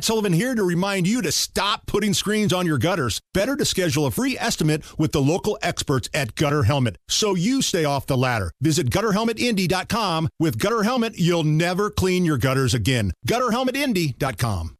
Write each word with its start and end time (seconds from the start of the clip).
Matt 0.00 0.06
Sullivan 0.06 0.32
here 0.32 0.54
to 0.54 0.62
remind 0.64 1.06
you 1.06 1.20
to 1.20 1.30
stop 1.30 1.84
putting 1.84 2.14
screens 2.14 2.54
on 2.54 2.64
your 2.64 2.78
gutters. 2.78 3.20
Better 3.34 3.54
to 3.54 3.66
schedule 3.66 4.06
a 4.06 4.10
free 4.10 4.34
estimate 4.38 4.82
with 4.98 5.12
the 5.12 5.20
local 5.20 5.58
experts 5.60 6.08
at 6.14 6.34
Gutter 6.36 6.62
Helmet 6.62 6.96
so 7.06 7.34
you 7.34 7.60
stay 7.60 7.84
off 7.84 8.06
the 8.06 8.16
ladder. 8.16 8.50
Visit 8.62 8.88
gutterhelmetindy.com. 8.88 10.30
With 10.38 10.58
Gutter 10.58 10.84
Helmet, 10.84 11.18
you'll 11.18 11.44
never 11.44 11.90
clean 11.90 12.24
your 12.24 12.38
gutters 12.38 12.72
again. 12.72 13.12
gutterhelmetindy.com. 13.28 14.76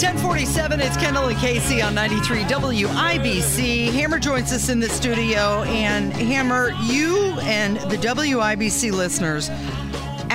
1047, 0.00 0.80
it's 0.80 0.96
Kendall 0.96 1.28
and 1.28 1.38
Casey 1.38 1.80
on 1.80 1.94
93 1.94 2.44
WIBC. 2.44 3.92
Hammer 3.92 4.18
joins 4.18 4.52
us 4.52 4.68
in 4.68 4.80
the 4.80 4.88
studio, 4.88 5.62
and 5.64 6.12
Hammer, 6.12 6.72
you 6.82 7.38
and 7.40 7.76
the 7.90 7.96
WIBC 7.96 8.90
listeners, 8.92 9.48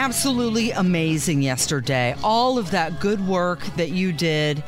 absolutely 0.05 0.69
amazing 0.69 1.41
yesterday. 1.41 2.15
All 2.23 2.59
of 2.59 2.69
that 2.69 2.99
good 2.99 3.27
work 3.27 3.61
that 3.75 3.89
you 3.89 4.13
did 4.13 4.63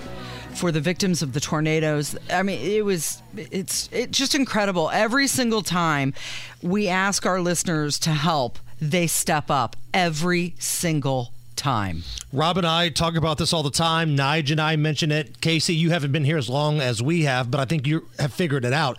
for 0.55 0.71
the 0.71 0.81
victims 0.81 1.21
of 1.21 1.33
the 1.33 1.39
tornadoes. 1.39 2.17
I 2.31 2.41
mean, 2.41 2.59
it 2.59 2.83
was 2.83 3.21
it's 3.35 3.87
it's 3.91 4.17
just 4.17 4.33
incredible. 4.33 4.89
Every 4.89 5.27
single 5.27 5.61
time 5.61 6.15
we 6.63 6.87
ask 6.87 7.23
our 7.27 7.39
listeners 7.39 7.99
to 7.99 8.09
help, 8.09 8.57
they 8.81 9.05
step 9.05 9.51
up 9.51 9.75
every 9.93 10.55
single 10.57 11.33
time. 11.55 12.01
Rob 12.33 12.57
and 12.57 12.65
I 12.65 12.89
talk 12.89 13.15
about 13.15 13.37
this 13.37 13.53
all 13.53 13.61
the 13.61 13.69
time. 13.69 14.17
Nige 14.17 14.49
and 14.49 14.59
I 14.59 14.75
mention 14.75 15.11
it. 15.11 15.39
Casey, 15.39 15.75
you 15.75 15.91
haven't 15.91 16.11
been 16.11 16.25
here 16.25 16.37
as 16.37 16.49
long 16.49 16.81
as 16.81 16.99
we 16.99 17.25
have, 17.25 17.51
but 17.51 17.59
I 17.59 17.65
think 17.65 17.85
you 17.85 18.07
have 18.17 18.33
figured 18.33 18.65
it 18.65 18.73
out. 18.73 18.97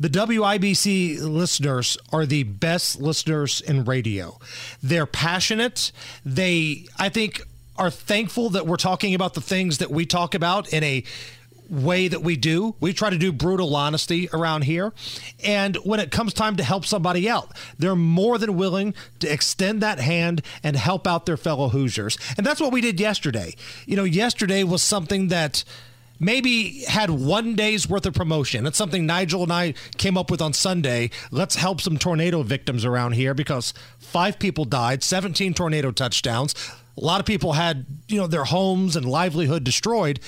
The 0.00 0.08
WIBC 0.08 1.20
listeners 1.20 1.98
are 2.10 2.24
the 2.24 2.44
best 2.44 3.02
listeners 3.02 3.60
in 3.60 3.84
radio. 3.84 4.38
They're 4.82 5.04
passionate. 5.04 5.92
They, 6.24 6.86
I 6.98 7.10
think, 7.10 7.42
are 7.76 7.90
thankful 7.90 8.48
that 8.50 8.66
we're 8.66 8.78
talking 8.78 9.14
about 9.14 9.34
the 9.34 9.42
things 9.42 9.76
that 9.78 9.90
we 9.90 10.06
talk 10.06 10.34
about 10.34 10.72
in 10.72 10.82
a 10.82 11.04
way 11.68 12.08
that 12.08 12.22
we 12.22 12.36
do. 12.36 12.74
We 12.80 12.94
try 12.94 13.10
to 13.10 13.18
do 13.18 13.30
brutal 13.30 13.76
honesty 13.76 14.30
around 14.32 14.62
here. 14.62 14.94
And 15.44 15.76
when 15.76 16.00
it 16.00 16.10
comes 16.10 16.32
time 16.32 16.56
to 16.56 16.64
help 16.64 16.86
somebody 16.86 17.28
out, 17.28 17.50
they're 17.78 17.94
more 17.94 18.38
than 18.38 18.56
willing 18.56 18.94
to 19.18 19.30
extend 19.30 19.82
that 19.82 20.00
hand 20.00 20.40
and 20.62 20.76
help 20.76 21.06
out 21.06 21.26
their 21.26 21.36
fellow 21.36 21.68
Hoosiers. 21.68 22.16
And 22.38 22.46
that's 22.46 22.60
what 22.60 22.72
we 22.72 22.80
did 22.80 22.98
yesterday. 22.98 23.54
You 23.84 23.96
know, 23.96 24.04
yesterday 24.04 24.64
was 24.64 24.82
something 24.82 25.28
that 25.28 25.62
maybe 26.20 26.84
had 26.84 27.10
one 27.10 27.54
day's 27.56 27.88
worth 27.88 28.06
of 28.06 28.14
promotion. 28.14 28.62
That's 28.62 28.78
something 28.78 29.06
Nigel 29.06 29.42
and 29.42 29.52
I 29.52 29.74
came 29.96 30.16
up 30.16 30.30
with 30.30 30.40
on 30.40 30.52
Sunday. 30.52 31.10
Let's 31.30 31.56
help 31.56 31.80
some 31.80 31.98
tornado 31.98 32.42
victims 32.42 32.84
around 32.84 33.12
here 33.12 33.34
because 33.34 33.74
five 33.98 34.38
people 34.38 34.66
died, 34.66 35.02
17 35.02 35.54
tornado 35.54 35.90
touchdowns. 35.90 36.54
A 36.96 37.04
lot 37.04 37.18
of 37.20 37.26
people 37.26 37.54
had, 37.54 37.86
you 38.08 38.18
know, 38.18 38.26
their 38.26 38.44
homes 38.44 38.94
and 38.94 39.06
livelihood 39.06 39.64
destroyed 39.64 40.20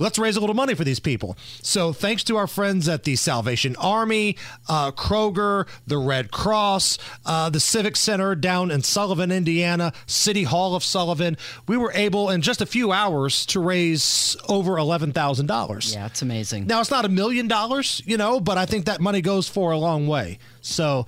let's 0.00 0.18
raise 0.18 0.36
a 0.36 0.40
little 0.40 0.56
money 0.56 0.74
for 0.74 0.82
these 0.82 0.98
people. 0.98 1.36
So 1.62 1.92
thanks 1.92 2.24
to 2.24 2.36
our 2.36 2.46
friends 2.46 2.88
at 2.88 3.04
the 3.04 3.14
Salvation 3.14 3.76
Army, 3.76 4.36
uh, 4.68 4.90
Kroger, 4.92 5.68
the 5.86 5.98
Red 5.98 6.32
Cross, 6.32 6.98
uh, 7.24 7.50
the 7.50 7.60
Civic 7.60 7.96
Center 7.96 8.34
down 8.34 8.70
in 8.70 8.82
Sullivan, 8.82 9.30
Indiana, 9.30 9.92
City 10.06 10.44
Hall 10.44 10.74
of 10.74 10.82
Sullivan, 10.82 11.36
we 11.68 11.76
were 11.76 11.92
able 11.94 12.30
in 12.30 12.40
just 12.40 12.60
a 12.60 12.66
few 12.66 12.90
hours 12.90 13.44
to 13.46 13.60
raise 13.60 14.36
over 14.48 14.72
$11,000. 14.72 15.94
Yeah, 15.94 16.06
it's 16.06 16.22
amazing. 16.22 16.66
Now, 16.66 16.80
it's 16.80 16.90
not 16.90 17.04
a 17.04 17.08
million 17.08 17.46
dollars, 17.46 18.02
you 18.06 18.16
know, 18.16 18.40
but 18.40 18.56
I 18.58 18.66
think 18.66 18.86
that 18.86 19.00
money 19.00 19.20
goes 19.20 19.48
for 19.48 19.70
a 19.70 19.78
long 19.78 20.06
way. 20.06 20.38
So 20.62 21.06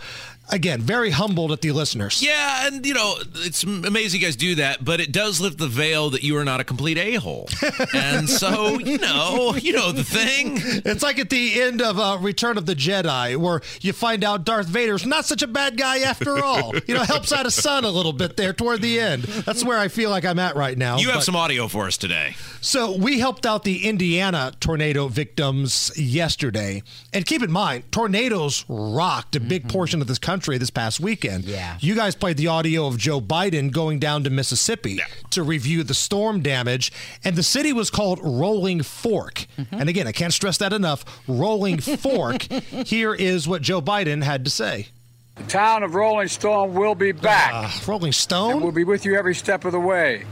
again, 0.51 0.81
very 0.81 1.11
humbled 1.11 1.53
at 1.53 1.61
the 1.61 1.73
listeners. 1.73 2.23
Yeah, 2.23 2.67
and 2.67 2.85
you 2.85 2.95
know, 2.95 3.15
it's 3.37 3.63
amazing 3.63 4.21
you 4.21 4.27
guys 4.27 4.37
do 4.37 4.55
that, 4.57 4.85
but 4.85 5.01
it 5.01 5.13
does 5.13 5.41
lift 5.41 5.59
the 5.59 5.69
veil 5.69 6.11
that 6.11 6.23
you 6.23 6.37
are 6.37 6.45
not 6.45 6.61
a 6.61 6.65
complete 6.65 6.99
a 6.99 7.15
hole. 7.15 7.49
and 7.95 8.29
so, 8.29 8.79
you 8.79 8.99
know, 8.99 9.55
you 9.55 9.73
know 9.73 9.93
the 9.93 10.05
thing. 10.05 10.59
It's 10.85 11.03
like 11.03 11.19
at 11.19 11.31
the 11.31 11.61
end 11.61 11.81
of 11.81 11.99
uh, 11.99 12.19
Return 12.21 12.59
of 12.59 12.67
the 12.67 12.75
Jedi, 12.75 13.37
where 13.37 13.61
you 13.81 13.93
find 13.93 14.25
out 14.25 14.45
Darth 14.45 14.67
Vader's 14.67 15.07
not 15.07 15.25
such 15.25 15.43
a 15.43 15.47
bad 15.47 15.77
guy 15.77 16.01
after 16.01 16.39
all. 16.39 16.75
you 16.87 16.95
know, 16.95 17.03
helps 17.03 17.33
out 17.33 17.45
his 17.45 17.55
son 17.55 17.85
a 17.85 17.91
little 17.91 18.13
bit 18.13 18.37
there 18.37 18.53
toward 18.53 18.83
the 18.83 19.01
end. 19.01 19.23
That's 19.23 19.65
where 19.65 19.79
I 19.79 19.89
feel 19.89 20.11
like 20.11 20.25
I'm 20.25 20.39
at 20.39 20.57
right 20.57 20.77
now. 20.77 20.99
You 20.99 21.09
have 21.09 21.19
but, 21.19 21.25
some 21.25 21.37
audio 21.37 21.69
for 21.69 21.87
us 21.87 21.97
today. 21.97 22.37
So 22.61 22.97
we 22.97 23.19
helped 23.19 23.47
out 23.47 23.65
the 23.65 23.87
Indiana 23.89 24.53
tornado 24.61 25.09
victims 25.09 25.93
yesterday, 25.97 26.83
and 27.13 27.25
keep 27.25 27.43
in 27.43 27.51
mind, 27.51 27.91
tornadoes 27.91 28.65
rocked 28.69 29.37
a 29.37 29.41
big 29.41 29.63
mm-hmm. 29.63 29.71
portion 29.71 30.01
of 30.01 30.07
this 30.07 30.19
country 30.19 30.32
this 30.41 30.71
past 30.71 31.01
weekend. 31.01 31.45
Yeah. 31.45 31.77
You 31.81 31.95
guys 31.95 32.15
played 32.15 32.37
the 32.37 32.47
audio 32.47 32.87
of 32.87 32.97
Joe 32.97 33.21
Biden 33.21 33.71
going 33.73 33.99
down 33.99 34.25
to 34.25 34.31
Mississippi 34.31 34.93
yeah. 34.93 35.05
to 35.31 35.43
review 35.43 35.83
the 35.83 35.95
storm 35.95 36.43
damage, 36.43 36.93
and 37.25 37.37
the 37.37 37.43
city 37.43 37.73
was 37.73 37.91
called 37.91 38.21
Rolling 38.23 38.83
Fork. 38.83 39.47
Mm-hmm. 39.59 39.75
And 39.75 39.89
again, 39.89 40.07
I 40.07 40.13
can't 40.13 40.33
stress 40.33 40.59
that 40.59 40.73
enough. 40.73 41.05
Rolling 41.29 41.81
Fork. 41.81 42.43
Here 42.43 43.15
is 43.15 43.47
what 43.47 43.63
Joe 43.63 43.83
Biden 43.83 44.23
had 44.23 44.45
to 44.45 44.51
say. 44.51 44.89
The 45.37 45.45
town 45.45 45.83
of 45.83 45.95
Rolling 45.95 46.29
Stone 46.29 46.75
will 46.75 46.95
be 46.95 47.13
back. 47.13 47.53
Uh, 47.55 47.71
Rolling 47.87 48.13
Stone? 48.13 48.53
And 48.53 48.63
we'll 48.63 48.73
be 48.73 48.85
with 48.85 49.05
you 49.05 49.17
every 49.17 49.35
step 49.35 49.65
of 49.65 49.73
the 49.73 49.81
way. 49.81 50.25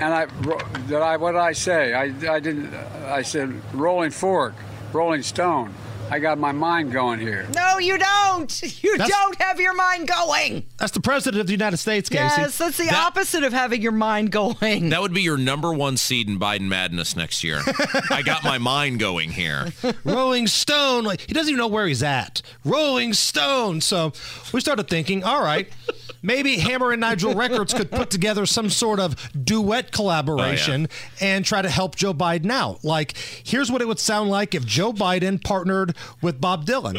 And 0.00 0.12
I, 0.12 0.26
did 0.88 1.00
I, 1.00 1.16
what 1.16 1.32
did 1.32 1.40
I 1.40 1.52
say? 1.52 1.94
I, 1.94 2.04
I 2.04 2.40
didn't, 2.40 2.72
I 3.06 3.22
said 3.22 3.54
Rolling 3.74 4.10
Fork, 4.10 4.54
Rolling 4.92 5.22
Stone. 5.22 5.74
I 6.08 6.20
got 6.20 6.38
my 6.38 6.52
mind 6.52 6.92
going 6.92 7.18
here. 7.18 7.46
No, 7.54 7.78
you 7.78 7.98
don't. 7.98 8.06
You 8.82 8.98
that's, 8.98 9.10
don't 9.10 9.40
have 9.40 9.58
your 9.58 9.74
mind 9.74 10.06
going. 10.06 10.64
That's 10.78 10.92
the 10.92 11.00
president 11.00 11.40
of 11.40 11.46
the 11.46 11.52
United 11.52 11.78
States, 11.78 12.08
Casey. 12.08 12.42
Yes, 12.42 12.58
that's 12.58 12.76
the 12.76 12.84
that, 12.84 13.06
opposite 13.06 13.42
of 13.42 13.52
having 13.52 13.80
your 13.80 13.92
mind 13.92 14.30
going. 14.30 14.90
That 14.90 15.00
would 15.00 15.14
be 15.14 15.22
your 15.22 15.38
number 15.38 15.72
one 15.72 15.96
seed 15.96 16.28
in 16.28 16.38
Biden 16.38 16.68
madness 16.68 17.16
next 17.16 17.42
year. 17.42 17.62
I 18.10 18.22
got 18.22 18.44
my 18.44 18.58
mind 18.58 19.00
going 19.00 19.30
here. 19.30 19.72
Rolling 20.04 20.46
Stone, 20.46 21.04
like 21.04 21.22
he 21.22 21.32
doesn't 21.32 21.48
even 21.48 21.58
know 21.58 21.68
where 21.68 21.86
he's 21.86 22.02
at. 22.02 22.42
Rolling 22.64 23.12
Stone. 23.12 23.80
So 23.80 24.12
we 24.52 24.60
started 24.60 24.88
thinking, 24.88 25.24
all 25.24 25.42
right 25.42 25.68
maybe 26.22 26.58
Hammer 26.58 26.92
and 26.92 27.00
Nigel 27.00 27.34
Records 27.34 27.72
could 27.74 27.90
put 27.90 28.10
together 28.10 28.46
some 28.46 28.70
sort 28.70 29.00
of 29.00 29.16
duet 29.44 29.92
collaboration 29.92 30.88
oh, 30.90 30.94
yeah. 31.20 31.26
and 31.28 31.44
try 31.44 31.62
to 31.62 31.68
help 31.68 31.96
Joe 31.96 32.14
Biden 32.14 32.50
out. 32.50 32.84
Like, 32.84 33.16
here's 33.16 33.70
what 33.70 33.82
it 33.82 33.88
would 33.88 33.98
sound 33.98 34.30
like 34.30 34.54
if 34.54 34.64
Joe 34.64 34.92
Biden 34.92 35.42
partnered 35.42 35.96
with 36.22 36.40
Bob 36.40 36.66
Dylan. 36.66 36.94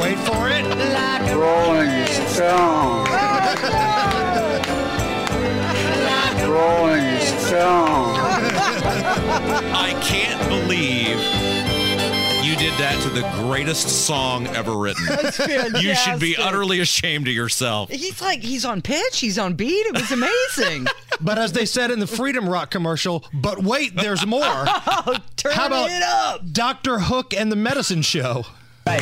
Wait 0.00 0.18
for 0.18 0.48
it. 0.48 0.64
Like 0.64 1.34
Rolling 1.34 2.06
Stone. 2.28 3.08
Rolling 6.48 7.20
Stone. 7.20 8.16
I 9.74 9.98
can't 10.02 10.48
believe 10.48 11.37
did 12.70 12.78
that 12.80 13.00
to 13.02 13.08
the 13.08 13.22
greatest 13.46 13.88
song 14.06 14.46
ever 14.48 14.76
written. 14.76 15.06
You 15.80 15.94
should 15.94 16.20
be 16.20 16.36
utterly 16.36 16.80
ashamed 16.80 17.26
of 17.26 17.32
yourself. 17.32 17.88
He's 17.88 18.20
like, 18.20 18.40
he's 18.42 18.64
on 18.64 18.82
pitch, 18.82 19.20
he's 19.20 19.38
on 19.38 19.54
beat. 19.54 19.86
It 19.86 19.94
was 19.94 20.10
amazing. 20.10 20.86
but 21.20 21.38
as 21.38 21.52
they 21.52 21.64
said 21.64 21.90
in 21.90 21.98
the 21.98 22.06
Freedom 22.06 22.46
Rock 22.48 22.70
commercial, 22.70 23.24
but 23.32 23.62
wait, 23.62 23.96
there's 23.96 24.26
more. 24.26 24.42
oh, 24.44 25.16
turn 25.36 25.52
How 25.52 25.66
about 25.66 25.90
it 25.90 26.02
up. 26.02 26.52
Dr. 26.52 26.98
Hook 26.98 27.32
and 27.32 27.50
the 27.50 27.56
Medicine 27.56 28.02
Show? 28.02 28.44
Right. 28.86 29.00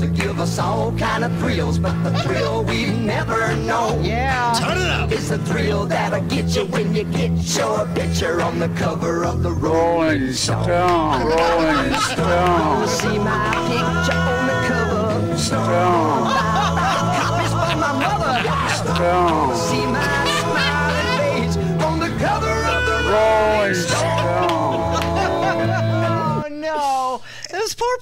We 0.00 0.06
take 0.06 0.18
all 0.18 0.18
kind 0.18 0.18
of 0.18 0.18
pills 0.18 0.18
to 0.18 0.22
give 0.22 0.40
us 0.40 0.58
all 0.58 0.92
kind 0.92 1.24
of 1.24 1.38
thrills, 1.38 1.78
but 1.78 2.02
the 2.02 2.10
thrill 2.22 2.64
we 2.64 2.86
never 2.86 3.54
know. 3.56 4.00
Yeah. 4.02 4.54
Turn 4.58 4.78
it 4.78 4.90
up. 4.90 5.12
Is 5.12 5.28
the 5.28 5.38
thrill 5.38 5.86
that'll 5.86 6.20
get 6.28 6.56
you 6.56 6.66
when 6.66 6.94
you 6.94 7.04
get 7.04 7.32
your 7.56 7.86
picture 7.94 8.40
on 8.40 8.58
the 8.58 8.68
cover 8.70 9.24
of 9.24 9.42
the 9.42 9.50
Rolling 9.50 10.32
Stone. 10.32 10.68
Rolling 10.68 11.94
Stone. 12.00 12.88
See 13.00 13.18
my 13.18 13.50
picture 13.68 14.18
on 14.18 14.46
the 14.46 14.54
cover. 14.68 15.38
Stone. 15.38 16.28
Copies 16.28 16.67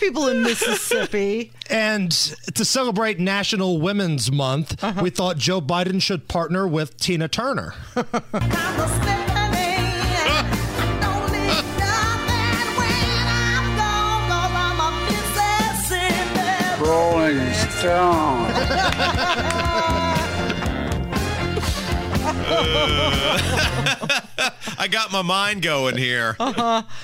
people 0.06 0.28
in 0.28 0.42
Mississippi. 0.42 1.50
and 1.68 2.12
to 2.54 2.64
celebrate 2.64 3.18
National 3.18 3.80
Women's 3.80 4.30
Month, 4.30 4.82
uh-huh. 4.82 5.02
we 5.02 5.10
thought 5.10 5.36
Joe 5.36 5.60
Biden 5.60 6.00
should 6.00 6.28
partner 6.28 6.68
with 6.68 6.96
Tina 6.98 7.28
Turner. 7.28 7.74
Rolling 16.80 17.52
Stone. 17.52 18.52
I 24.86 24.88
got 24.88 25.10
my 25.10 25.22
mind 25.22 25.62
going 25.62 25.96
here. 25.96 26.36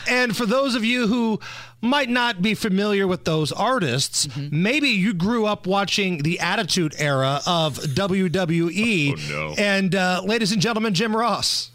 And 0.08 0.36
for 0.36 0.46
those 0.46 0.76
of 0.76 0.84
you 0.84 1.08
who 1.08 1.40
might 1.80 2.08
not 2.08 2.40
be 2.40 2.54
familiar 2.54 3.08
with 3.08 3.24
those 3.24 3.50
artists, 3.50 4.28
Mm-hmm. 4.28 4.62
maybe 4.62 4.88
you 4.90 5.12
grew 5.12 5.46
up 5.46 5.66
watching 5.66 6.18
the 6.18 6.38
Attitude 6.38 6.94
Era 6.96 7.40
of 7.44 7.78
WWE. 7.78 9.14
Oh, 9.18 9.32
no. 9.48 9.54
And 9.58 9.96
uh, 9.96 10.22
ladies 10.24 10.52
and 10.52 10.62
gentlemen, 10.62 10.94
Jim 10.94 11.16
Ross. 11.16 11.72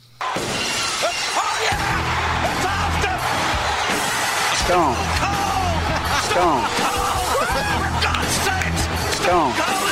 Stone. 4.64 4.96
Stone. 6.30 6.64
Stone. 9.12 9.87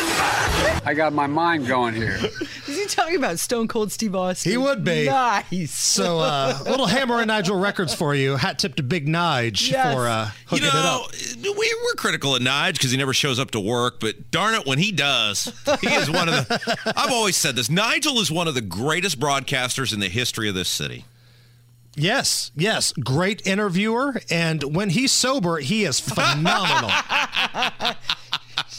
I 0.86 0.94
got 0.94 1.14
my 1.14 1.26
mind 1.28 1.68
going 1.68 1.96
here. 1.96 2.16
Is 2.68 2.78
he 2.80 2.86
talking 2.86 3.16
about 3.16 3.40
Stone 3.40 3.68
Cold 3.68 3.92
Steve 3.92 4.16
Austin? 4.16 4.52
He 4.52 4.58
would 4.58 4.84
be. 4.84 5.06
Nice. 5.06 5.72
So, 5.72 6.20
uh, 6.20 6.58
little 6.66 6.86
Hammer 6.86 7.18
and 7.20 7.28
Nigel 7.28 7.58
records 7.60 7.94
for 7.96 8.14
you. 8.14 8.36
Hat 8.36 8.60
tip 8.60 8.76
to 8.76 8.84
Big 8.84 9.08
Nige 9.08 9.72
Yes. 9.72 9.94
for 9.96 10.08
uh, 10.08 10.26
You 10.26 10.32
hooking 10.48 10.66
know, 10.68 11.06
it 11.10 11.38
up. 11.38 11.58
we, 11.58 11.76
we're 11.84 11.94
critical 11.96 12.36
of 12.36 12.42
Nige 12.44 12.74
because 12.74 12.92
he 12.92 12.98
never 12.98 13.14
shows 13.14 13.40
up 13.40 13.52
to 13.52 13.60
work, 13.60 14.00
but 14.00 14.30
darn 14.32 14.54
it, 14.54 14.66
when 14.68 14.78
he 14.78 14.92
does, 14.92 15.52
he 15.82 15.88
is 15.88 16.10
one 16.10 16.30
of 16.30 16.48
the. 16.48 16.94
I've 16.96 17.12
always 17.12 17.36
said 17.36 17.56
this 17.56 17.70
Nigel 17.70 18.20
is 18.20 18.30
one 18.31 18.48
of 18.48 18.54
the 18.54 18.62
greatest 18.62 19.20
broadcasters 19.20 19.94
in 19.94 20.00
the 20.00 20.10
history 20.10 20.48
of 20.50 20.56
this 20.56 20.70
city. 20.70 21.06
Yes, 21.98 22.52
yes. 22.56 22.92
Great 22.92 23.48
interviewer. 23.48 24.22
And 24.30 24.76
when 24.76 24.90
he's 24.90 25.14
sober, 25.14 25.58
he 25.58 25.86
is 25.86 26.00
phenomenal. 26.00 26.92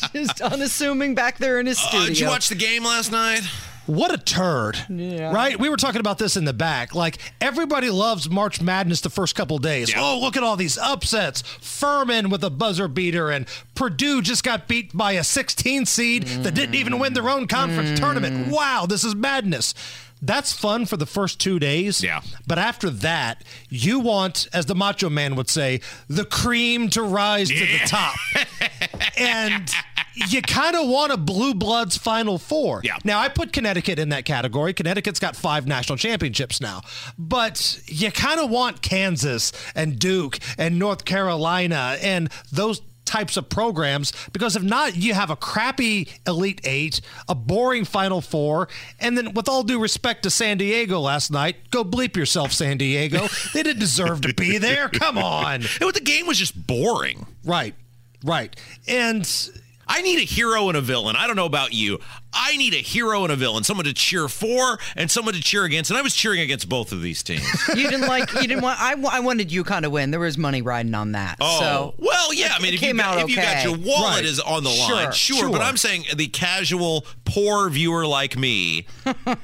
Just 0.13 0.41
unassuming 0.41 1.15
back 1.15 1.39
there 1.39 1.59
in 1.61 1.67
his 1.67 1.79
Uh, 1.79 1.89
studio. 1.89 2.07
did 2.09 2.19
you 2.21 2.27
watch 2.27 2.49
the 2.49 2.55
game 2.55 2.85
last 2.85 3.11
night? 3.13 3.43
What 3.87 4.13
a 4.13 4.19
turd. 4.19 4.77
Yeah. 4.89 5.33
Right? 5.33 5.57
We 5.61 5.69
were 5.69 5.77
talking 5.77 6.01
about 6.01 6.19
this 6.19 6.37
in 6.37 6.45
the 6.45 6.53
back. 6.53 6.93
Like, 6.93 7.19
everybody 7.41 7.89
loves 7.89 8.29
March 8.29 8.61
Madness 8.61 9.01
the 9.01 9.11
first 9.11 9.37
couple 9.37 9.59
days. 9.59 9.91
Yeah. 9.93 10.01
Oh, 10.03 10.19
look 10.19 10.37
at 10.37 10.43
all 10.43 10.57
these 10.57 10.77
upsets. 10.77 11.43
Furman 11.61 12.29
with 12.29 12.43
a 12.43 12.51
buzzer 12.51 12.89
beater, 12.89 13.31
and 13.31 13.47
Purdue 13.77 14.23
just 14.23 14.43
got 14.43 14.67
beat 14.67 14.93
by 14.97 15.13
a 15.13 15.23
16 15.23 15.87
seed 15.87 16.25
that 16.43 16.55
didn't 16.55 16.75
even 16.75 16.99
win 16.99 17.15
their 17.15 17.29
own 17.31 17.47
conference 17.47 17.97
tournament. 18.01 18.49
Wow, 18.49 18.87
this 18.89 19.05
is 19.05 19.15
madness. 19.15 19.73
That's 20.27 20.53
fun 20.53 20.87
for 20.87 20.97
the 20.97 21.07
first 21.07 21.41
two 21.41 21.59
days. 21.59 22.03
Yeah. 22.03 22.21
But 22.47 22.59
after 22.59 22.91
that, 22.91 23.45
you 23.69 24.01
want, 24.01 24.49
as 24.53 24.67
the 24.67 24.75
Macho 24.75 25.09
Man 25.09 25.37
would 25.37 25.49
say, 25.49 25.81
the 26.09 26.25
cream 26.25 26.89
to 26.91 27.03
rise 27.03 27.49
to 27.49 27.55
the 27.55 27.81
top. 27.87 28.17
and 29.19 29.73
you 30.29 30.43
kind 30.43 30.75
of 30.77 30.89
want 30.89 31.13
a 31.13 31.17
blue 31.17 31.55
bloods 31.55 31.97
final 31.97 32.39
four. 32.39 32.81
Yeah. 32.83 32.97
Now 33.05 33.19
I 33.19 33.29
put 33.29 33.53
Connecticut 33.53 33.99
in 33.99 34.09
that 34.11 34.25
category. 34.25 34.73
Connecticut's 34.73 35.21
got 35.21 35.37
five 35.37 35.67
national 35.67 35.99
championships 35.99 36.61
now, 36.61 36.83
but 37.19 37.81
you 37.87 38.11
kind 38.11 38.41
of 38.41 38.51
want 38.51 38.83
Kansas 38.83 39.53
and 39.75 39.99
Duke 39.99 40.39
and 40.59 40.79
North 40.79 41.05
Carolina 41.05 41.97
and 42.01 42.31
those 42.51 42.81
types 43.07 43.37
of 43.37 43.49
programs 43.49 44.13
because 44.33 44.57
if 44.57 44.63
not 44.63 44.97
you 44.97 45.15
have 45.15 45.31
a 45.31 45.37
crappy 45.37 46.09
elite 46.27 46.61
8 46.65 47.01
a 47.29 47.35
boring 47.35 47.85
final 47.85 48.21
4 48.21 48.69
and 49.01 49.17
then 49.17 49.33
with 49.33 49.49
all 49.49 49.63
due 49.63 49.81
respect 49.81 50.25
to 50.25 50.31
San 50.31 50.59
Diego 50.59 51.01
last 51.01 51.31
night 51.31 51.71
go 51.71 51.85
bleep 51.85 52.17
yourself 52.17 52.53
San 52.53 52.77
Diego 52.77 53.29
they 53.55 53.63
didn't 53.63 53.81
deserve 53.81 54.21
to 54.23 54.35
be 54.35 54.59
there 54.59 54.89
come 54.89 55.17
on 55.19 55.63
It, 55.81 55.95
the 55.95 56.01
game 56.01 56.27
was 56.27 56.39
just 56.39 56.67
boring. 56.67 57.27
right 57.45 57.75
right 58.25 58.55
and 58.89 59.51
I 59.89 60.03
need 60.03 60.19
a 60.19 60.25
hero 60.25 60.69
and 60.69 60.77
a 60.77 60.81
villain. 60.81 61.15
I 61.15 61.29
don't 61.29 61.37
know 61.37 61.47
about 61.47 61.73
you. 61.73 62.01
I 62.33 62.57
need 62.57 62.75
a 62.75 62.79
hero 62.79 63.23
and 63.23 63.33
a 63.33 63.37
villain, 63.37 63.63
someone 63.63 63.87
to 63.87 63.95
cheer 63.95 64.27
for 64.29 64.79
and 64.97 65.09
someone 65.11 65.35
to 65.35 65.41
cheer 65.41 65.65
against. 65.65 65.91
And 65.91 65.99
I 65.99 66.03
was 66.03 66.15
cheering 66.15 66.41
against 66.41 66.69
both 66.69 66.91
of 66.93 67.03
these 67.03 67.23
teams. 67.23 67.47
You 67.69 67.89
didn't 67.89 68.09
like. 68.09 68.33
You 68.35 68.49
didn't 68.49 68.63
want. 68.63 68.81
I, 68.81 68.95
I 69.11 69.21
wanted 69.21 69.49
UConn 69.49 69.83
to 69.83 69.91
win. 69.91 70.11
There 70.11 70.19
was 70.21 70.37
money 70.37 70.61
riding 70.61 70.95
on 70.95 71.13
that. 71.13 71.37
Oh, 71.41 71.61
so 71.61 71.95
well, 71.99 72.16
yeah. 72.37 72.53
I 72.55 72.59
mean, 72.61 72.73
it 72.73 72.75
if, 72.75 72.81
came 72.81 72.97
you, 72.97 73.03
got, 73.03 73.19
out 73.19 73.23
if 73.25 73.31
you 73.31 73.37
got 73.37 73.65
your 73.65 73.77
wallet 73.77 74.17
Right. 74.17 74.25
is 74.25 74.41
on 74.41 74.65
the 74.65 74.71
Sure, 74.71 74.95
line, 74.95 75.13
sure, 75.13 75.51
But. 75.51 75.63
I'm 75.63 75.77
saying 75.77 76.05
the 76.15 76.27
casual, 76.29 77.05
poor 77.25 77.69
viewer 77.71 78.07
like 78.07 78.37
me. 78.37 78.87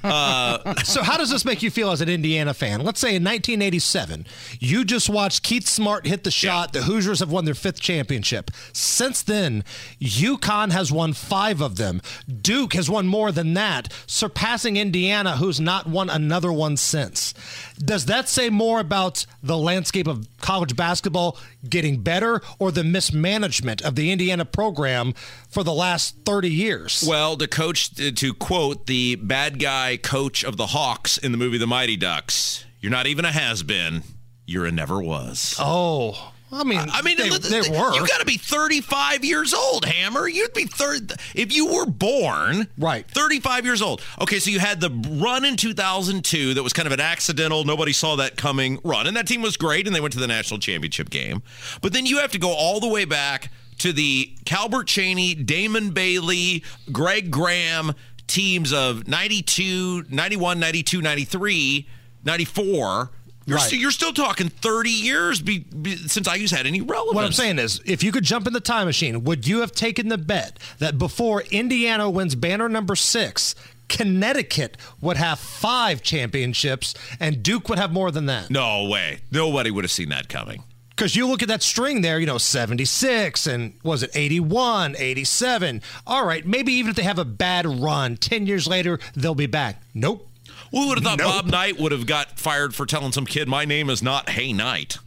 Uh, 0.02 0.74
so, 0.84 1.02
how 1.02 1.16
does 1.16 1.30
this 1.30 1.44
make 1.44 1.62
you 1.62 1.70
feel 1.70 1.90
as 1.90 2.00
an 2.00 2.08
Indiana 2.08 2.54
fan? 2.54 2.80
Let's 2.82 3.00
say 3.00 3.10
in 3.16 3.22
1987, 3.24 4.26
you 4.60 4.84
just 4.84 5.08
watched 5.08 5.42
Keith 5.42 5.66
Smart 5.66 6.06
hit 6.06 6.24
the 6.24 6.30
shot. 6.30 6.72
The 6.72 6.82
Hoosiers 6.82 7.20
have 7.20 7.30
won 7.30 7.44
their 7.44 7.54
fifth 7.54 7.80
championship. 7.80 8.50
Since 8.72 9.22
then, 9.22 9.64
UConn 10.00 10.70
has 10.72 10.90
won 10.92 11.12
five 11.12 11.60
of 11.60 11.76
them. 11.76 12.00
Duke 12.40 12.74
has 12.74 12.90
won 12.90 13.06
more 13.06 13.32
than 13.32 13.54
that, 13.54 13.92
surpassing 14.06 14.76
Indiana, 14.76 15.36
who's 15.36 15.60
not 15.60 15.86
won 15.86 16.10
another 16.10 16.52
one 16.52 16.76
since. 16.76 17.34
Does 17.78 18.06
that 18.06 18.28
say 18.28 18.50
more 18.50 18.80
about 18.80 19.24
the 19.42 19.56
landscape 19.58 20.06
of 20.06 20.26
college 20.40 20.76
basketball 20.76 21.38
getting 21.68 22.00
better 22.00 22.40
or 22.58 22.70
the 22.70 22.81
mismanagement 22.84 23.82
of 23.82 23.94
the 23.94 24.10
Indiana 24.10 24.44
program 24.44 25.14
for 25.48 25.62
the 25.62 25.72
last 25.72 26.16
30 26.24 26.48
years? 26.50 27.04
Well, 27.06 27.36
the 27.36 27.48
coach, 27.48 27.94
to 27.94 28.34
quote 28.34 28.86
the 28.86 29.16
bad 29.16 29.58
guy 29.58 29.96
coach 29.96 30.44
of 30.44 30.56
the 30.56 30.68
Hawks 30.68 31.18
in 31.18 31.32
the 31.32 31.38
movie 31.38 31.58
The 31.58 31.66
Mighty 31.66 31.96
Ducks, 31.96 32.64
you're 32.80 32.92
not 32.92 33.06
even 33.06 33.24
a 33.24 33.32
has 33.32 33.62
been, 33.62 34.02
you're 34.46 34.66
a 34.66 34.72
never 34.72 35.00
was. 35.02 35.56
oh. 35.58 36.31
I 36.52 36.64
mean, 36.64 36.78
I 36.78 37.00
mean, 37.02 37.16
they, 37.16 37.28
they 37.30 37.60
were. 37.70 37.94
you 37.94 38.06
got 38.06 38.20
to 38.20 38.26
be 38.26 38.36
35 38.36 39.24
years 39.24 39.54
old, 39.54 39.86
Hammer. 39.86 40.28
You'd 40.28 40.52
be 40.52 40.64
third 40.64 41.12
if 41.34 41.52
you 41.54 41.66
were 41.72 41.86
born 41.86 42.66
Right. 42.76 43.08
35 43.08 43.64
years 43.64 43.80
old. 43.80 44.02
Okay, 44.20 44.38
so 44.38 44.50
you 44.50 44.58
had 44.58 44.80
the 44.80 44.90
run 45.22 45.44
in 45.46 45.56
2002 45.56 46.54
that 46.54 46.62
was 46.62 46.72
kind 46.72 46.86
of 46.86 46.92
an 46.92 47.00
accidental, 47.00 47.64
nobody 47.64 47.92
saw 47.92 48.16
that 48.16 48.36
coming 48.36 48.78
run, 48.84 49.06
and 49.06 49.16
that 49.16 49.26
team 49.26 49.40
was 49.40 49.56
great, 49.56 49.86
and 49.86 49.96
they 49.96 50.00
went 50.00 50.12
to 50.12 50.20
the 50.20 50.26
national 50.26 50.60
championship 50.60 51.08
game. 51.08 51.42
But 51.80 51.92
then 51.94 52.04
you 52.04 52.18
have 52.18 52.32
to 52.32 52.38
go 52.38 52.50
all 52.50 52.80
the 52.80 52.88
way 52.88 53.06
back 53.06 53.50
to 53.78 53.92
the 53.92 54.30
Calbert 54.44 54.86
Cheaney, 54.86 55.44
Damon 55.46 55.90
Bailey, 55.90 56.62
Greg 56.92 57.30
Graham 57.30 57.94
teams 58.26 58.72
of 58.72 59.08
92, 59.08 60.04
91, 60.10 60.60
92, 60.60 61.00
93, 61.02 61.88
94. 62.24 63.10
You're, 63.46 63.56
Right. 63.58 63.68
st- 63.70 63.80
you're 63.80 63.90
still 63.90 64.12
talking 64.12 64.48
30 64.48 64.90
years 64.90 65.40
be, 65.40 65.58
be, 65.60 65.96
since 65.96 66.28
IU's 66.28 66.50
had 66.50 66.66
any 66.66 66.80
relevance. 66.80 67.14
What 67.14 67.24
I'm 67.24 67.32
saying 67.32 67.58
is, 67.58 67.80
if 67.84 68.02
you 68.04 68.12
could 68.12 68.24
jump 68.24 68.46
in 68.46 68.52
the 68.52 68.60
time 68.60 68.86
machine, 68.86 69.24
would 69.24 69.46
you 69.46 69.60
have 69.60 69.72
taken 69.72 70.08
the 70.08 70.18
bet 70.18 70.58
that 70.78 70.98
before 70.98 71.42
Indiana 71.50 72.08
wins 72.08 72.34
banner 72.34 72.68
number 72.68 72.94
six, 72.94 73.54
Connecticut 73.88 74.76
would 75.00 75.16
have 75.16 75.38
five 75.38 76.02
championships 76.02 76.94
and 77.20 77.42
Duke 77.42 77.68
would 77.68 77.78
have 77.78 77.92
more 77.92 78.10
than 78.10 78.26
that? 78.26 78.50
No 78.50 78.84
way. 78.88 79.20
Nobody 79.30 79.70
would 79.70 79.84
have 79.84 79.90
seen 79.90 80.08
that 80.10 80.28
coming. 80.28 80.62
Because 80.90 81.16
you 81.16 81.26
look 81.26 81.42
at 81.42 81.48
that 81.48 81.62
string 81.62 82.00
there, 82.02 82.18
you 82.20 82.26
know, 82.26 82.38
76 82.38 83.46
and 83.46 83.74
was 83.82 84.02
it 84.02 84.10
81, 84.14 84.94
87? 84.98 85.82
All 86.06 86.24
right, 86.24 86.46
maybe 86.46 86.72
even 86.74 86.90
if 86.90 86.96
they 86.96 87.02
have 87.02 87.18
a 87.18 87.24
bad 87.24 87.66
run, 87.66 88.16
10 88.16 88.46
years 88.46 88.66
later, 88.66 88.98
they'll 89.14 89.34
be 89.34 89.46
back. 89.46 89.82
Nope. 89.94 90.28
Who 90.70 90.88
would 90.88 90.98
have 90.98 91.04
thought 91.04 91.18
Nope. 91.18 91.28
Bob 91.28 91.46
Knight 91.46 91.78
would 91.78 91.92
have 91.92 92.06
got 92.06 92.38
fired 92.38 92.74
for 92.74 92.86
telling 92.86 93.12
some 93.12 93.26
kid, 93.26 93.48
my 93.48 93.64
name 93.64 93.90
is 93.90 94.02
not 94.02 94.30
Hey 94.30 94.52
Knight? 94.52 94.98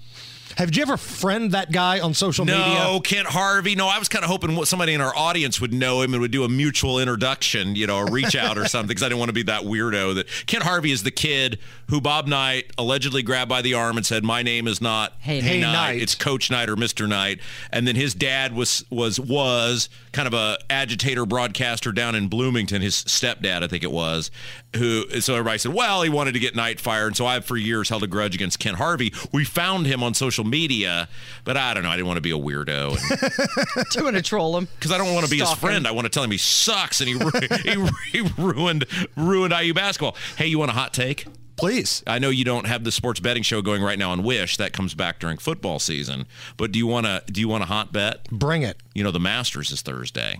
Have 0.57 0.73
you 0.73 0.83
ever 0.83 0.95
friend 0.95 1.51
that 1.51 1.73
guy 1.73 1.99
on 1.99 2.13
social 2.13 2.45
No, 2.45 2.57
media? 2.57 2.79
No, 2.79 2.99
Kent 3.01 3.27
Harvey. 3.27 3.75
No, 3.75 3.87
I 3.87 3.99
was 3.99 4.07
kind 4.07 4.23
of 4.23 4.29
hoping 4.31 4.63
somebody 4.63 4.93
in 4.93 5.01
our 5.01 5.13
audience 5.13 5.59
would 5.59 5.73
know 5.73 6.01
him 6.01 6.13
and 6.13 6.21
would 6.21 6.31
do 6.31 6.45
a 6.45 6.49
mutual 6.49 6.97
introduction, 6.97 7.75
you 7.75 7.87
know, 7.87 7.97
a 7.97 8.09
reach 8.09 8.37
out 8.37 8.57
or 8.57 8.65
something, 8.69 8.87
because 8.87 9.03
I 9.03 9.07
didn't 9.09 9.19
want 9.19 9.29
to 9.29 9.33
be 9.33 9.43
that 9.43 9.63
weirdo. 9.63 10.15
That 10.15 10.27
Kent 10.45 10.63
Harvey 10.63 10.91
is 10.93 11.03
the 11.03 11.11
kid 11.11 11.59
who 11.89 12.01
Bob 12.01 12.27
Knight 12.27 12.71
allegedly 12.77 13.21
grabbed 13.23 13.49
by 13.49 13.61
the 13.61 13.73
arm 13.73 13.97
and 13.97 14.05
said, 14.05 14.23
"My 14.23 14.41
name 14.43 14.67
is 14.67 14.81
not 14.81 15.13
Hey 15.19 15.39
Hey 15.41 15.59
Knight. 15.59 15.71
Knight. 15.71 16.01
It's 16.01 16.15
Coach 16.15 16.49
Knight 16.51 16.69
or 16.69 16.75
Mister 16.75 17.07
Knight." 17.07 17.39
And 17.71 17.87
then 17.87 17.95
his 17.95 18.13
dad 18.13 18.55
was 18.55 18.83
was 18.89 19.19
was 19.19 19.89
kind 20.11 20.27
of 20.27 20.33
a 20.33 20.57
agitator 20.69 21.25
broadcaster 21.25 21.91
down 21.91 22.15
in 22.15 22.27
Bloomington. 22.27 22.81
His 22.81 22.95
stepdad, 22.95 23.63
I 23.63 23.67
think 23.67 23.83
it 23.83 23.91
was, 23.91 24.31
who. 24.75 25.09
So 25.21 25.33
everybody 25.35 25.57
said, 25.59 25.73
"Well, 25.73 26.01
he 26.01 26.09
wanted 26.09 26.33
to 26.33 26.39
get 26.39 26.55
Knight 26.55 26.79
fired," 26.79 27.07
and 27.07 27.17
so 27.17 27.25
I've 27.25 27.45
for 27.45 27.57
years 27.57 27.89
held 27.89 28.03
a 28.03 28.07
grudge 28.07 28.35
against 28.35 28.59
Ken 28.59 28.75
Harvey. 28.75 29.13
We 29.31 29.43
found 29.45 29.85
him 29.85 30.01
on 30.03 30.13
social 30.13 30.43
media, 30.43 31.07
but 31.43 31.57
I 31.57 31.73
don't 31.73 31.83
know. 31.83 31.89
I 31.89 31.95
didn't 31.95 32.07
want 32.07 32.17
to 32.17 32.21
be 32.21 32.31
a 32.31 32.37
weirdo. 32.37 32.97
And, 32.97 33.85
Do 33.91 33.99
you 33.99 34.03
want 34.05 34.15
to 34.15 34.21
troll 34.21 34.57
him? 34.57 34.67
because 34.79 34.91
I 34.91 34.97
don't 34.97 35.13
want 35.13 35.25
to 35.25 35.31
be 35.31 35.37
his 35.39 35.47
Stalk 35.47 35.59
friend. 35.59 35.85
him. 35.85 35.85
I 35.87 35.91
want 35.91 36.05
to 36.05 36.09
tell 36.09 36.23
him 36.23 36.31
he 36.31 36.37
sucks 36.37 37.01
and 37.01 37.07
he 37.09 37.15
ru- 37.15 37.31
he, 38.11 38.19
he 38.21 38.29
ruined 38.37 38.85
ruined 39.15 39.53
IU 39.59 39.73
basketball. 39.73 40.15
Hey, 40.37 40.47
you 40.47 40.57
want 40.59 40.71
a 40.71 40.73
hot 40.73 40.93
take? 40.93 41.25
Please. 41.57 42.03
I 42.05 42.19
know 42.19 42.29
you 42.29 42.43
don't 42.43 42.67
have 42.67 42.83
the 42.83 42.91
sports 42.91 43.19
betting 43.19 43.43
show 43.43 43.61
going 43.61 43.81
right 43.81 43.97
now 43.97 44.11
on 44.11 44.23
Wish. 44.23 44.57
That 44.57 44.73
comes 44.73 44.93
back 44.93 45.19
during 45.19 45.37
football 45.37 45.79
season. 45.79 46.25
But 46.57 46.71
do 46.71 46.79
you 46.79 46.87
want 46.87 47.05
to 47.05 47.23
do 47.31 47.39
you 47.39 47.47
want 47.47 47.63
a 47.63 47.67
hot 47.67 47.93
bet? 47.93 48.29
Bring 48.29 48.63
it. 48.63 48.77
You 48.93 49.03
know 49.03 49.11
the 49.11 49.19
Masters 49.19 49.71
is 49.71 49.81
Thursday, 49.81 50.39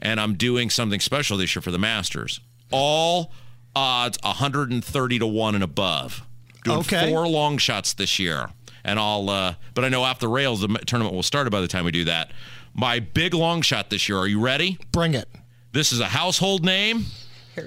and 0.00 0.20
I'm 0.20 0.34
doing 0.34 0.70
something 0.70 1.00
special 1.00 1.36
this 1.36 1.54
year 1.56 1.62
for 1.62 1.70
the 1.72 1.78
Masters. 1.78 2.40
All 2.70 3.32
odds 3.74 4.18
130 4.22 5.18
to 5.18 5.26
one 5.26 5.54
and 5.54 5.64
above. 5.64 6.22
Doing 6.64 6.78
Okay. 6.78 7.10
four 7.10 7.26
long 7.28 7.58
shots 7.58 7.92
this 7.94 8.18
year, 8.18 8.50
and 8.84 8.98
I'll. 8.98 9.28
Uh, 9.28 9.54
but 9.74 9.84
I 9.84 9.88
know 9.88 10.02
off 10.02 10.18
the 10.20 10.28
rails 10.28 10.60
the 10.60 10.68
tournament 10.86 11.14
will 11.14 11.22
start 11.22 11.50
by 11.50 11.60
the 11.60 11.68
time 11.68 11.84
we 11.84 11.90
do 11.92 12.04
that. 12.04 12.30
My 12.72 13.00
big 13.00 13.34
long 13.34 13.62
shot 13.62 13.90
this 13.90 14.08
year. 14.08 14.18
Are 14.18 14.26
you 14.28 14.38
ready? 14.40 14.78
Bring 14.92 15.14
it. 15.14 15.28
This 15.72 15.92
is 15.92 16.00
a 16.00 16.06
household 16.06 16.64
name. 16.64 17.06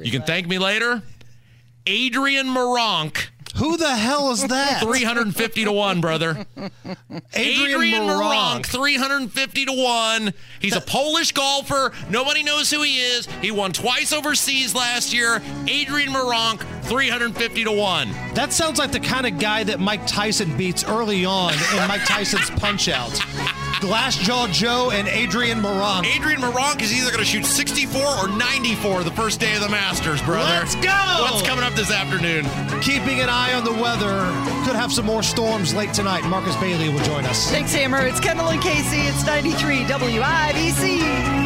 You 0.01 0.11
can 0.11 0.21
thank 0.21 0.47
me 0.47 0.57
later. 0.59 1.01
Adrian 1.89 2.45
Meronk 2.45 3.29
Who 3.55 3.75
the 3.75 3.95
hell 3.95 4.29
is 4.29 4.45
that? 4.45 4.81
350 4.83 5.63
to 5.63 5.71
1, 5.71 6.01
brother. 6.01 6.45
Adrian, 6.55 7.23
Adrian 7.33 8.03
Meronk. 8.03 8.61
Meronk, 8.61 8.65
350 8.67 9.65
to 9.65 9.71
1. 9.73 10.33
He's 10.59 10.75
a 10.75 10.81
Polish 10.81 11.31
golfer. 11.31 11.91
Nobody 12.11 12.43
knows 12.43 12.69
who 12.69 12.83
he 12.83 12.99
is. 12.99 13.25
He 13.41 13.49
won 13.49 13.71
twice 13.73 14.13
overseas 14.13 14.75
last 14.75 15.11
year. 15.13 15.41
Adrian 15.67 16.09
Meronk, 16.09 16.61
350 16.83 17.63
to 17.63 17.71
1. 17.71 18.11
That 18.35 18.53
sounds 18.53 18.77
like 18.77 18.91
the 18.91 18.99
kind 18.99 19.25
of 19.25 19.39
guy 19.39 19.63
that 19.63 19.79
Mike 19.79 20.05
Tyson 20.05 20.55
beats 20.55 20.83
early 20.83 21.25
on 21.25 21.53
in 21.53 21.87
Mike 21.87 22.05
Tyson's 22.05 22.51
Punch 22.51 22.87
Out. 22.87 23.19
Glass 23.79 24.17
Jaw 24.17 24.47
Joe 24.47 24.91
and 24.91 25.07
Adrian 25.07 25.61
Meronk. 25.61 26.05
Adrian 26.05 26.41
Meronk 26.41 26.81
is 26.81 26.93
either 26.93 27.11
going 27.11 27.23
to 27.23 27.25
shoot 27.25 27.45
64 27.45 28.01
or 28.01 28.27
94 28.27 29.03
the 29.03 29.11
first 29.11 29.39
day 29.39 29.55
of 29.55 29.61
the 29.61 29.69
Masters, 29.69 30.21
brother. 30.21 30.49
Let's 30.49 30.75
go! 30.75 30.91
What's 31.21 31.47
coming 31.47 31.63
up 31.63 31.73
this 31.73 31.91
afternoon? 31.91 32.45
Keeping 32.81 33.21
an 33.21 33.29
eye 33.29 33.53
on 33.53 33.63
the 33.63 33.73
weather. 33.73 34.19
Could 34.65 34.75
have 34.75 34.91
some 34.91 35.05
more 35.05 35.23
storms 35.23 35.73
late 35.73 35.93
tonight. 35.93 36.23
Marcus 36.25 36.55
Bailey 36.57 36.89
will 36.89 37.03
join 37.03 37.25
us. 37.25 37.49
Thanks, 37.49 37.73
Hammer. 37.73 38.05
It's 38.05 38.19
Kendall 38.19 38.49
and 38.49 38.61
Casey. 38.61 39.01
It's 39.01 39.25
93 39.25 39.83
WIBC. 39.85 41.38